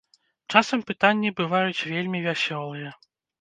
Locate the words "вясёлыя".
2.27-2.89